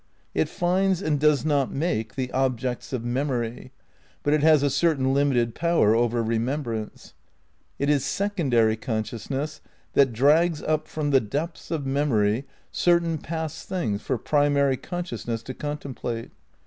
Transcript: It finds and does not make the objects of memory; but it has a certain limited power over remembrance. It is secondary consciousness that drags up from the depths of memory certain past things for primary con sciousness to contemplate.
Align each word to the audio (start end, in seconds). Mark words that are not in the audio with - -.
It 0.33 0.49
finds 0.49 1.03
and 1.03 1.19
does 1.19 1.45
not 1.45 1.71
make 1.71 2.15
the 2.15 2.31
objects 2.31 2.91
of 2.91 3.05
memory; 3.05 3.71
but 4.23 4.33
it 4.33 4.41
has 4.41 4.63
a 4.63 4.69
certain 4.71 5.13
limited 5.13 5.53
power 5.53 5.93
over 5.95 6.23
remembrance. 6.23 7.13
It 7.77 7.87
is 7.87 8.03
secondary 8.03 8.75
consciousness 8.77 9.61
that 9.93 10.11
drags 10.11 10.63
up 10.63 10.87
from 10.87 11.11
the 11.11 11.21
depths 11.21 11.69
of 11.69 11.85
memory 11.85 12.45
certain 12.71 13.19
past 13.19 13.69
things 13.69 14.01
for 14.01 14.17
primary 14.17 14.75
con 14.75 15.03
sciousness 15.03 15.43
to 15.43 15.53
contemplate. 15.53 16.31